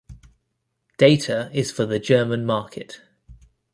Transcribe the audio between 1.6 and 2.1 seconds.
for the